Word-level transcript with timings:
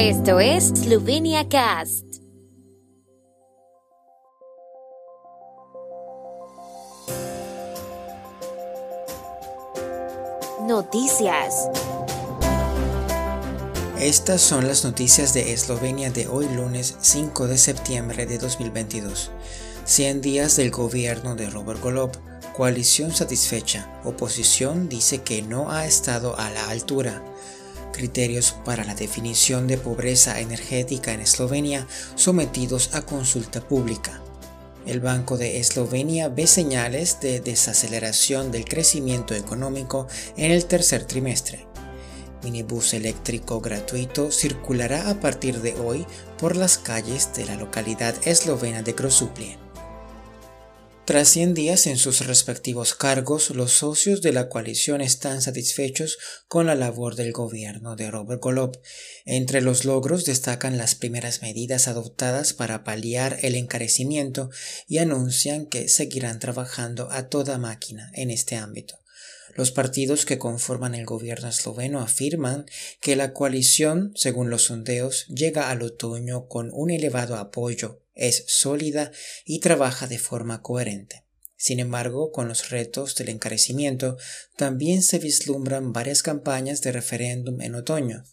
Esto 0.00 0.38
es 0.38 0.68
Slovenia 0.68 1.48
Cast. 1.48 2.04
Noticias. 10.68 11.68
Estas 13.98 14.40
son 14.40 14.68
las 14.68 14.84
noticias 14.84 15.34
de 15.34 15.52
Eslovenia 15.52 16.12
de 16.12 16.28
hoy 16.28 16.48
lunes 16.48 16.94
5 17.00 17.48
de 17.48 17.58
septiembre 17.58 18.24
de 18.26 18.38
2022. 18.38 19.32
100 19.84 20.20
días 20.20 20.54
del 20.54 20.70
gobierno 20.70 21.34
de 21.34 21.50
Robert 21.50 21.80
Golob. 21.80 22.12
Coalición 22.56 23.12
satisfecha. 23.12 23.90
Oposición 24.04 24.88
dice 24.88 25.22
que 25.22 25.42
no 25.42 25.72
ha 25.72 25.86
estado 25.86 26.38
a 26.38 26.50
la 26.50 26.68
altura. 26.68 27.20
Criterios 27.98 28.54
para 28.64 28.84
la 28.84 28.94
definición 28.94 29.66
de 29.66 29.76
pobreza 29.76 30.38
energética 30.38 31.12
en 31.12 31.18
Eslovenia 31.18 31.88
sometidos 32.14 32.94
a 32.94 33.02
consulta 33.02 33.60
pública. 33.60 34.22
El 34.86 35.00
Banco 35.00 35.36
de 35.36 35.58
Eslovenia 35.58 36.28
ve 36.28 36.46
señales 36.46 37.18
de 37.20 37.40
desaceleración 37.40 38.52
del 38.52 38.66
crecimiento 38.66 39.34
económico 39.34 40.06
en 40.36 40.52
el 40.52 40.66
tercer 40.66 41.06
trimestre. 41.06 41.66
Minibús 42.44 42.94
eléctrico 42.94 43.60
gratuito 43.60 44.30
circulará 44.30 45.10
a 45.10 45.18
partir 45.18 45.60
de 45.60 45.74
hoy 45.74 46.06
por 46.38 46.54
las 46.54 46.78
calles 46.78 47.34
de 47.34 47.46
la 47.46 47.56
localidad 47.56 48.14
eslovena 48.24 48.82
de 48.82 48.92
Grosuplje. 48.92 49.67
Tras 51.08 51.30
100 51.30 51.54
días 51.54 51.86
en 51.86 51.96
sus 51.96 52.26
respectivos 52.26 52.94
cargos, 52.94 53.48
los 53.48 53.72
socios 53.72 54.20
de 54.20 54.30
la 54.30 54.50
coalición 54.50 55.00
están 55.00 55.40
satisfechos 55.40 56.18
con 56.48 56.66
la 56.66 56.74
labor 56.74 57.14
del 57.14 57.32
gobierno 57.32 57.96
de 57.96 58.10
Robert 58.10 58.42
Golob. 58.42 58.78
Entre 59.24 59.62
los 59.62 59.86
logros 59.86 60.26
destacan 60.26 60.76
las 60.76 60.94
primeras 60.94 61.40
medidas 61.40 61.88
adoptadas 61.88 62.52
para 62.52 62.84
paliar 62.84 63.38
el 63.40 63.54
encarecimiento 63.54 64.50
y 64.86 64.98
anuncian 64.98 65.64
que 65.64 65.88
seguirán 65.88 66.40
trabajando 66.40 67.08
a 67.10 67.30
toda 67.30 67.56
máquina 67.56 68.10
en 68.12 68.30
este 68.30 68.56
ámbito. 68.56 68.98
Los 69.54 69.70
partidos 69.70 70.26
que 70.26 70.36
conforman 70.36 70.94
el 70.94 71.06
gobierno 71.06 71.48
esloveno 71.48 72.00
afirman 72.00 72.66
que 73.00 73.16
la 73.16 73.32
coalición, 73.32 74.12
según 74.14 74.50
los 74.50 74.64
sondeos, 74.64 75.26
llega 75.28 75.70
al 75.70 75.80
otoño 75.80 76.48
con 76.48 76.68
un 76.74 76.90
elevado 76.90 77.36
apoyo 77.36 78.02
es 78.18 78.44
sólida 78.46 79.12
y 79.44 79.60
trabaja 79.60 80.06
de 80.06 80.18
forma 80.18 80.60
coherente. 80.60 81.24
Sin 81.56 81.80
embargo, 81.80 82.30
con 82.30 82.46
los 82.46 82.70
retos 82.70 83.16
del 83.16 83.30
encarecimiento, 83.30 84.16
también 84.56 85.02
se 85.02 85.18
vislumbran 85.18 85.92
varias 85.92 86.22
campañas 86.22 86.82
de 86.82 86.92
referéndum 86.92 87.60
en 87.60 87.74
otoño. 87.74 88.24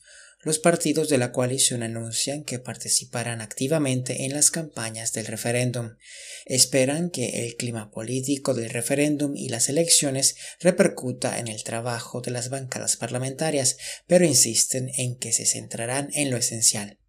Los 0.45 0.59
partidos 0.59 1.09
de 1.09 1.17
la 1.17 1.31
coalición 1.31 1.81
anuncian 1.81 2.43
que 2.43 2.59
participarán 2.59 3.41
activamente 3.41 4.25
en 4.25 4.33
las 4.33 4.51
campañas 4.51 5.11
del 5.11 5.25
referéndum. 5.25 5.95
Esperan 6.45 7.09
que 7.09 7.47
el 7.47 7.55
clima 7.55 7.89
político 7.89 8.53
del 8.53 8.69
referéndum 8.69 9.35
y 9.35 9.49
las 9.49 9.69
elecciones 9.69 10.35
repercuta 10.59 11.39
en 11.39 11.47
el 11.47 11.63
trabajo 11.63 12.21
de 12.21 12.29
las 12.29 12.49
bancadas 12.49 12.95
parlamentarias, 12.95 13.77
pero 14.05 14.23
insisten 14.23 14.91
en 14.97 15.17
que 15.17 15.33
se 15.33 15.47
centrarán 15.47 16.09
en 16.13 16.29
lo 16.29 16.37
esencial. 16.37 16.99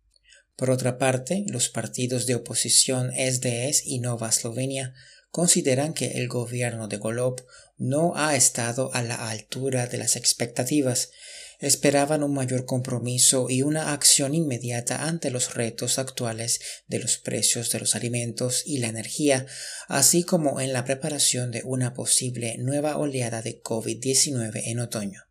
Por 0.57 0.71
otra 0.71 0.97
parte, 0.97 1.45
los 1.49 1.69
partidos 1.69 2.25
de 2.27 2.35
oposición 2.35 3.13
SDS 3.13 3.83
y 3.85 3.99
Nova 4.01 4.31
Eslovenia 4.31 4.95
consideran 5.31 5.93
que 5.93 6.13
el 6.13 6.29
gobierno 6.29 6.89
de 6.89 6.97
Golob 6.97 7.45
no 7.77 8.15
ha 8.17 8.37
estado 8.37 8.91
a 8.95 9.03
la 9.03 9.29
altura 9.29 9.87
de 9.87 9.99
las 9.99 10.17
expectativas. 10.17 11.11
Esperaban 11.59 12.23
un 12.23 12.33
mayor 12.33 12.65
compromiso 12.65 13.49
y 13.51 13.61
una 13.61 13.93
acción 13.93 14.35
inmediata 14.35 15.05
ante 15.05 15.31
los 15.31 15.55
retos 15.55 15.99
actuales 15.99 16.61
de 16.87 17.01
los 17.01 17.19
precios 17.19 17.71
de 17.71 17.81
los 17.81 17.95
alimentos 17.95 18.63
y 18.65 18.79
la 18.79 18.89
energía, 18.89 19.47
así 19.89 20.23
como 20.23 20.59
en 20.63 20.73
la 20.73 20.87
preparación 20.87 21.51
de 21.51 21.61
una 21.65 21.93
posible 21.93 22.57
nueva 22.57 22.97
oleada 22.97 23.43
de 23.43 23.63
COVID-19 23.63 24.63
en 24.65 24.81
otoño. 24.81 25.27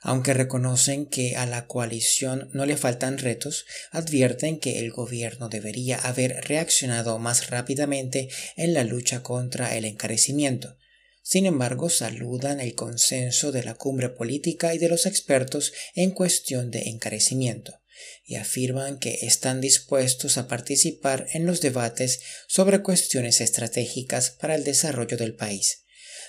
Aunque 0.00 0.34
reconocen 0.34 1.06
que 1.06 1.36
a 1.36 1.46
la 1.46 1.66
coalición 1.66 2.50
no 2.52 2.66
le 2.66 2.76
faltan 2.76 3.18
retos, 3.18 3.66
advierten 3.90 4.58
que 4.58 4.78
el 4.78 4.90
gobierno 4.90 5.48
debería 5.48 5.96
haber 5.98 6.44
reaccionado 6.46 7.18
más 7.18 7.50
rápidamente 7.50 8.28
en 8.56 8.74
la 8.74 8.84
lucha 8.84 9.22
contra 9.22 9.76
el 9.76 9.84
encarecimiento. 9.84 10.76
Sin 11.22 11.46
embargo, 11.46 11.90
saludan 11.90 12.60
el 12.60 12.74
consenso 12.74 13.52
de 13.52 13.62
la 13.62 13.74
cumbre 13.74 14.08
política 14.08 14.74
y 14.74 14.78
de 14.78 14.88
los 14.88 15.04
expertos 15.04 15.72
en 15.94 16.12
cuestión 16.12 16.70
de 16.70 16.88
encarecimiento 16.88 17.78
y 18.24 18.36
afirman 18.36 18.98
que 18.98 19.18
están 19.22 19.60
dispuestos 19.60 20.38
a 20.38 20.48
participar 20.48 21.26
en 21.32 21.46
los 21.46 21.60
debates 21.60 22.20
sobre 22.46 22.82
cuestiones 22.82 23.40
estratégicas 23.40 24.30
para 24.30 24.54
el 24.54 24.64
desarrollo 24.64 25.16
del 25.16 25.34
país. 25.34 25.84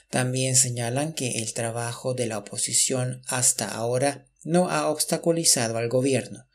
También 0.09 0.55
señalan 0.55 1.13
que 1.13 1.39
el 1.39 1.53
trabajo 1.53 2.13
de 2.13 2.25
la 2.25 2.39
oposición 2.39 3.21
hasta 3.27 3.67
ahora 3.67 4.25
no 4.43 4.69
ha 4.69 4.89
obstaculizado 4.89 5.77
al 5.77 5.89
gobierno. 5.89 6.47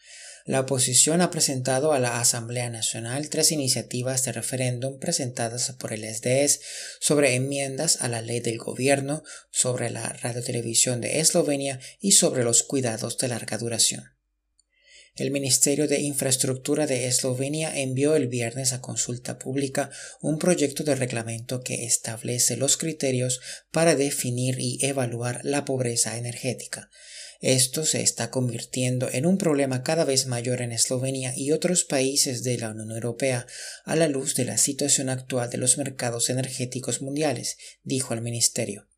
La 0.47 0.61
oposición 0.61 1.23
ha 1.23 1.31
presentado 1.31 1.93
a 1.93 1.99
la 1.99 2.21
Asamblea 2.21 2.69
Nacional 2.69 3.31
tres 3.31 3.51
iniciativas 3.51 4.25
de 4.25 4.33
referéndum 4.33 4.99
presentadas 4.99 5.73
por 5.79 5.95
el 5.95 6.05
SDS 6.05 6.61
sobre 7.01 7.35
enmiendas 7.35 8.03
a 8.03 8.09
la 8.09 8.21
ley 8.21 8.41
del 8.41 8.59
gobierno, 8.59 9.23
sobre 9.51 9.89
la 9.89 10.07
radiotelevisión 10.07 11.01
de 11.01 11.21
Eslovenia 11.21 11.81
y 11.99 12.13
sobre 12.13 12.45
los 12.45 12.63
cuidados 12.63 13.17
de 13.17 13.29
larga 13.29 13.57
duración. 13.57 14.14
El 15.17 15.31
Ministerio 15.31 15.87
de 15.87 16.01
Infraestructura 16.01 16.89
de 16.89 17.07
Eslovenia 17.07 17.79
envió 17.79 18.17
el 18.17 18.27
viernes 18.27 18.73
a 18.73 18.81
consulta 18.81 19.39
pública 19.39 19.91
un 20.21 20.41
proyecto 20.41 20.83
de 20.83 20.97
reglamento 20.97 21.63
que 21.63 21.85
establece 21.85 22.57
los 22.57 22.77
criterios 22.77 23.41
para 23.71 23.95
definir 23.95 24.59
y 24.59 24.85
evaluar 24.85 25.41
la 25.45 25.65
pobreza 25.65 26.19
energética. 26.19 26.91
Esto 27.41 27.85
se 27.85 28.03
está 28.03 28.31
convirtiendo 28.31 29.09
en 29.13 29.25
un 29.25 29.39
problema 29.39 29.85
cada 29.85 30.05
vez 30.05 30.27
mayor 30.27 30.63
en 30.63 30.73
Eslovenia 30.73 31.33
y 31.37 31.53
otros 31.53 31.85
países 31.85 32.43
de 32.43 32.59
la 32.59 32.71
Unión 32.71 32.91
Europea 32.91 33.47
a 33.85 33.95
la 33.95 34.09
luz 34.09 34.35
de 34.35 34.47
la 34.47 34.59
situación 34.59 35.11
actual 35.11 35.49
de 35.49 35.59
los 35.59 35.79
mercados 35.79 36.29
energéticos 36.29 37.03
mundiales, 37.03 37.57
dijo 37.85 38.15
el 38.15 38.21
Ministerio. 38.21 38.89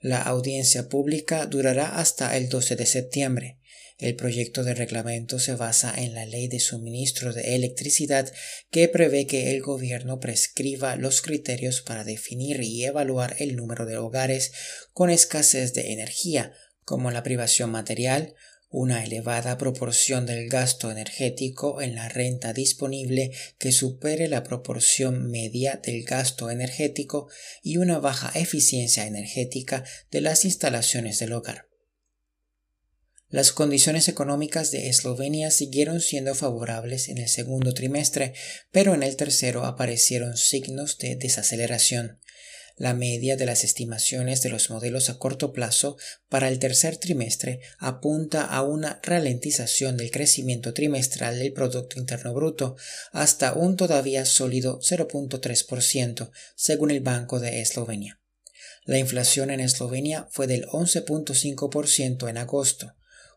La 0.00 0.22
audiencia 0.22 0.88
pública 0.88 1.44
durará 1.44 1.98
hasta 1.98 2.36
el 2.38 2.48
12 2.48 2.76
de 2.76 2.86
septiembre. 2.86 3.58
El 3.98 4.16
proyecto 4.16 4.64
de 4.64 4.74
reglamento 4.74 5.38
se 5.38 5.54
basa 5.54 5.94
en 5.96 6.14
la 6.14 6.26
ley 6.26 6.48
de 6.48 6.58
suministro 6.58 7.32
de 7.32 7.54
electricidad 7.54 8.32
que 8.70 8.88
prevé 8.88 9.26
que 9.26 9.52
el 9.52 9.62
gobierno 9.62 10.18
prescriba 10.18 10.96
los 10.96 11.22
criterios 11.22 11.82
para 11.82 12.02
definir 12.02 12.60
y 12.62 12.84
evaluar 12.84 13.36
el 13.38 13.54
número 13.54 13.86
de 13.86 13.98
hogares 13.98 14.52
con 14.92 15.10
escasez 15.10 15.72
de 15.74 15.92
energía, 15.92 16.52
como 16.84 17.10
la 17.10 17.22
privación 17.22 17.70
material, 17.70 18.34
una 18.72 19.04
elevada 19.04 19.58
proporción 19.58 20.24
del 20.24 20.48
gasto 20.48 20.90
energético 20.90 21.82
en 21.82 21.94
la 21.94 22.08
renta 22.08 22.54
disponible 22.54 23.30
que 23.58 23.70
supere 23.70 24.28
la 24.28 24.42
proporción 24.42 25.30
media 25.30 25.78
del 25.84 26.04
gasto 26.04 26.50
energético 26.50 27.28
y 27.62 27.76
una 27.76 27.98
baja 27.98 28.32
eficiencia 28.34 29.06
energética 29.06 29.84
de 30.10 30.22
las 30.22 30.46
instalaciones 30.46 31.18
del 31.18 31.34
hogar. 31.34 31.71
Las 33.32 33.50
condiciones 33.50 34.08
económicas 34.08 34.70
de 34.72 34.90
Eslovenia 34.90 35.50
siguieron 35.50 36.02
siendo 36.02 36.34
favorables 36.34 37.08
en 37.08 37.16
el 37.16 37.30
segundo 37.30 37.72
trimestre, 37.72 38.34
pero 38.70 38.92
en 38.92 39.02
el 39.02 39.16
tercero 39.16 39.64
aparecieron 39.64 40.36
signos 40.36 40.98
de 40.98 41.16
desaceleración. 41.16 42.20
La 42.76 42.92
media 42.92 43.38
de 43.38 43.46
las 43.46 43.64
estimaciones 43.64 44.42
de 44.42 44.50
los 44.50 44.68
modelos 44.68 45.08
a 45.08 45.18
corto 45.18 45.54
plazo 45.54 45.96
para 46.28 46.48
el 46.48 46.58
tercer 46.58 46.98
trimestre 46.98 47.60
apunta 47.78 48.44
a 48.44 48.60
una 48.60 49.00
ralentización 49.02 49.96
del 49.96 50.10
crecimiento 50.10 50.74
trimestral 50.74 51.38
del 51.38 51.54
Producto 51.54 51.98
Interno 51.98 52.34
Bruto 52.34 52.76
hasta 53.12 53.54
un 53.54 53.78
todavía 53.78 54.26
sólido 54.26 54.78
0.3%, 54.80 56.30
según 56.54 56.90
el 56.90 57.00
Banco 57.00 57.40
de 57.40 57.62
Eslovenia. 57.62 58.20
La 58.84 58.98
inflación 58.98 59.48
en 59.48 59.60
Eslovenia 59.60 60.28
fue 60.30 60.46
del 60.46 60.66
11.5% 60.66 62.28
en 62.28 62.36
agosto, 62.36 62.94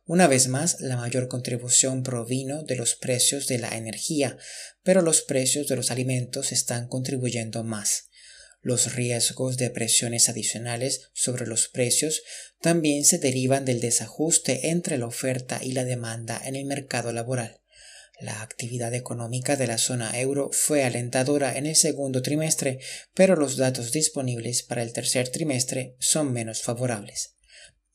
una 0.07 0.27
vez 0.27 0.47
más, 0.47 0.81
la 0.81 0.97
mayor 0.97 1.27
contribución 1.27 2.03
provino 2.03 2.61
de 2.61 2.75
los 2.75 2.95
precios 2.95 3.47
de 3.47 3.57
la 3.57 3.75
energía, 3.75 4.37
pero 4.83 5.01
los 5.01 5.23
precios 5.23 5.67
de 5.67 5.75
los 5.75 5.89
alimentos 5.89 6.51
están 6.51 6.87
contribuyendo 6.87 7.63
más. 7.63 8.09
Los 8.61 8.93
riesgos 8.93 9.57
de 9.57 9.69
presiones 9.69 10.29
adicionales 10.29 11.09
sobre 11.13 11.47
los 11.47 11.67
precios 11.67 12.23
también 12.61 13.03
se 13.03 13.17
derivan 13.17 13.65
del 13.65 13.79
desajuste 13.79 14.69
entre 14.69 14.97
la 14.97 15.07
oferta 15.07 15.59
y 15.63 15.71
la 15.71 15.85
demanda 15.85 16.41
en 16.43 16.55
el 16.55 16.65
mercado 16.65 17.11
laboral. 17.11 17.61
La 18.19 18.41
actividad 18.41 18.93
económica 18.93 19.55
de 19.55 19.67
la 19.67 19.77
zona 19.77 20.19
euro 20.19 20.49
fue 20.53 20.83
alentadora 20.83 21.57
en 21.57 21.65
el 21.65 21.75
segundo 21.75 22.21
trimestre, 22.21 22.79
pero 23.13 23.35
los 23.35 23.57
datos 23.57 23.91
disponibles 23.91 24.63
para 24.63 24.83
el 24.83 24.93
tercer 24.93 25.29
trimestre 25.29 25.95
son 25.99 26.31
menos 26.31 26.61
favorables. 26.61 27.34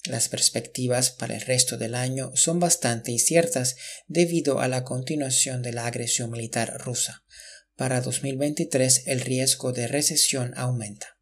Las 0.05 0.29
perspectivas 0.29 1.11
para 1.11 1.35
el 1.35 1.43
resto 1.43 1.77
del 1.77 1.95
año 1.95 2.33
son 2.35 2.59
bastante 2.59 3.13
inciertas 3.13 3.77
debido 4.09 4.61
a 4.61 4.69
la 4.69 4.83
continuación 4.83 5.63
de 5.63 5.73
la 5.73 5.87
agresión 5.87 6.31
militar 6.31 6.79
rusa. 6.79 7.25
Para 7.77 8.01
2023 8.01 9.05
el 9.07 9.21
riesgo 9.21 9.73
de 9.73 9.89
recesión 9.89 10.55
aumenta. 10.57 11.20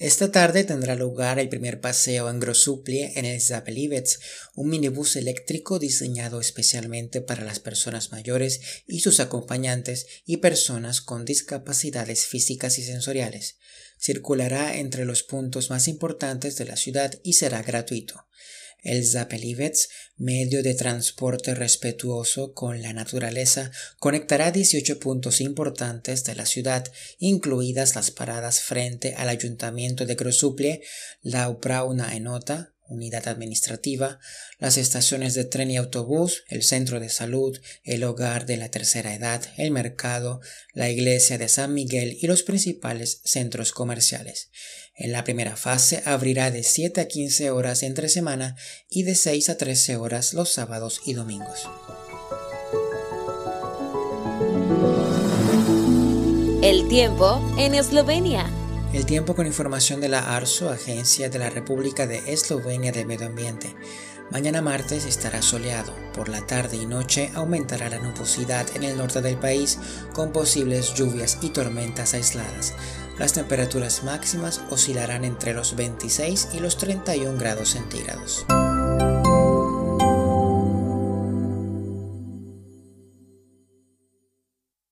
Esta 0.00 0.32
tarde 0.32 0.64
tendrá 0.64 0.94
lugar 0.94 1.38
el 1.38 1.50
primer 1.50 1.82
paseo 1.82 2.30
en 2.30 2.40
Grossuplie 2.40 3.12
en 3.16 3.26
el 3.26 3.38
Zapelivets, 3.38 4.18
un 4.54 4.70
minibús 4.70 5.14
eléctrico 5.14 5.78
diseñado 5.78 6.40
especialmente 6.40 7.20
para 7.20 7.44
las 7.44 7.60
personas 7.60 8.10
mayores 8.10 8.62
y 8.86 9.00
sus 9.00 9.20
acompañantes 9.20 10.06
y 10.24 10.38
personas 10.38 11.02
con 11.02 11.26
discapacidades 11.26 12.24
físicas 12.24 12.78
y 12.78 12.82
sensoriales. 12.82 13.58
Circulará 13.98 14.78
entre 14.78 15.04
los 15.04 15.22
puntos 15.22 15.68
más 15.68 15.86
importantes 15.86 16.56
de 16.56 16.64
la 16.64 16.76
ciudad 16.76 17.20
y 17.22 17.34
será 17.34 17.60
gratuito. 17.62 18.24
El 18.82 19.06
Zapelivets, 19.06 19.88
medio 20.16 20.62
de 20.62 20.74
transporte 20.74 21.54
respetuoso 21.54 22.54
con 22.54 22.82
la 22.82 22.92
naturaleza, 22.92 23.70
conectará 23.98 24.50
18 24.50 24.98
puntos 24.98 25.40
importantes 25.40 26.24
de 26.24 26.34
la 26.34 26.46
ciudad, 26.46 26.90
incluidas 27.18 27.94
las 27.94 28.10
paradas 28.10 28.60
frente 28.60 29.14
al 29.14 29.28
ayuntamiento 29.28 30.06
de 30.06 30.14
Grosuple, 30.14 30.82
la 31.22 31.48
Uprauna 31.48 32.16
Enota, 32.16 32.74
unidad 32.90 33.28
administrativa, 33.28 34.18
las 34.58 34.76
estaciones 34.76 35.34
de 35.34 35.44
tren 35.44 35.70
y 35.70 35.76
autobús, 35.76 36.44
el 36.48 36.62
centro 36.62 37.00
de 37.00 37.08
salud, 37.08 37.58
el 37.84 38.04
hogar 38.04 38.46
de 38.46 38.56
la 38.56 38.68
tercera 38.68 39.14
edad, 39.14 39.42
el 39.56 39.70
mercado, 39.70 40.40
la 40.74 40.90
iglesia 40.90 41.38
de 41.38 41.48
San 41.48 41.72
Miguel 41.72 42.18
y 42.20 42.26
los 42.26 42.42
principales 42.42 43.20
centros 43.24 43.72
comerciales. 43.72 44.50
En 45.00 45.12
la 45.12 45.24
primera 45.24 45.56
fase 45.56 46.02
abrirá 46.04 46.50
de 46.50 46.62
7 46.62 47.00
a 47.00 47.08
15 47.08 47.50
horas 47.50 47.82
entre 47.82 48.10
semana 48.10 48.54
y 48.90 49.04
de 49.04 49.14
6 49.14 49.48
a 49.48 49.56
13 49.56 49.96
horas 49.96 50.34
los 50.34 50.52
sábados 50.52 51.00
y 51.06 51.14
domingos. 51.14 51.70
El 56.62 56.86
tiempo 56.88 57.42
en 57.56 57.74
Eslovenia. 57.74 58.50
El 58.92 59.06
tiempo 59.06 59.34
con 59.34 59.46
información 59.46 60.02
de 60.02 60.10
la 60.10 60.36
ARSO, 60.36 60.68
Agencia 60.68 61.30
de 61.30 61.38
la 61.38 61.48
República 61.48 62.06
de 62.06 62.18
Eslovenia 62.30 62.92
de 62.92 63.06
Medio 63.06 63.26
Ambiente. 63.26 63.74
Mañana 64.30 64.60
martes 64.60 65.06
estará 65.06 65.40
soleado. 65.40 65.94
Por 66.12 66.28
la 66.28 66.46
tarde 66.46 66.76
y 66.76 66.84
noche 66.84 67.30
aumentará 67.34 67.88
la 67.88 68.00
nubosidad 68.00 68.66
en 68.76 68.84
el 68.84 68.98
norte 68.98 69.22
del 69.22 69.38
país 69.38 69.78
con 70.12 70.30
posibles 70.30 70.92
lluvias 70.92 71.38
y 71.40 71.48
tormentas 71.48 72.12
aisladas. 72.12 72.74
Las 73.20 73.34
temperaturas 73.34 74.02
máximas 74.02 74.62
oscilarán 74.70 75.26
entre 75.26 75.52
los 75.52 75.76
26 75.76 76.48
y 76.54 76.60
los 76.60 76.78
31 76.78 77.38
grados 77.38 77.68
centígrados. 77.68 78.46